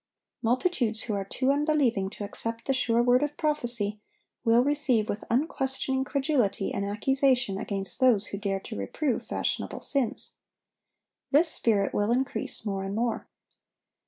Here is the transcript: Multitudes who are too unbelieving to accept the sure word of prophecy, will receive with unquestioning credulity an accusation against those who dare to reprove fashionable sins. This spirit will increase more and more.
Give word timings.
Multitudes 0.41 1.03
who 1.03 1.13
are 1.13 1.23
too 1.23 1.51
unbelieving 1.51 2.09
to 2.09 2.23
accept 2.23 2.65
the 2.65 2.73
sure 2.73 3.03
word 3.03 3.21
of 3.21 3.37
prophecy, 3.37 3.99
will 4.43 4.63
receive 4.63 5.07
with 5.07 5.23
unquestioning 5.29 6.05
credulity 6.05 6.73
an 6.73 6.83
accusation 6.83 7.59
against 7.59 7.99
those 7.99 8.25
who 8.33 8.39
dare 8.39 8.59
to 8.61 8.75
reprove 8.75 9.23
fashionable 9.23 9.81
sins. 9.81 10.37
This 11.29 11.49
spirit 11.49 11.93
will 11.93 12.09
increase 12.09 12.65
more 12.65 12.83
and 12.83 12.95
more. 12.95 13.27